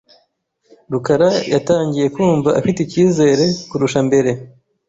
[0.91, 4.31] rukara yatangiye kumva afite icyizere kurusha mbere.